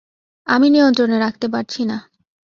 [0.47, 1.97] আমি নিয়ন্ত্রণে রাখতে পারছি না।